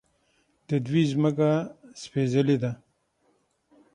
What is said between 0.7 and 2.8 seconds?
دوی ځمکه سپیڅلې ده.